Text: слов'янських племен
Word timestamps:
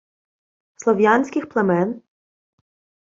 слов'янських 0.75 1.45
племен 1.49 2.01